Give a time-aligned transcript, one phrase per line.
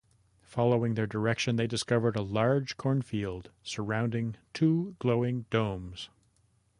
[0.41, 6.09] Following their direction, they discover a large cornfield surrounding two glowing domes.